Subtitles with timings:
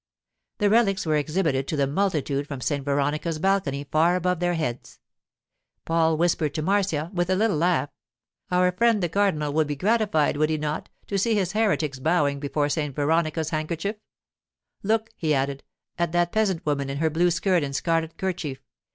[0.57, 2.83] The relics were exhibited to the multitude from St.
[2.83, 4.99] Veronica's balcony far above their heads.
[5.85, 7.89] Paul whispered to Marcia with a little laugh:
[8.49, 12.39] 'Our friend the cardinal would be gratified, would he not, to see his heretics bowing
[12.39, 12.95] before St.
[12.95, 13.97] Veronica's handkerchief?
[14.81, 15.63] Look,' he added,
[15.99, 18.57] 'at that peasant woman in her blue skirt and scarlet kerchief.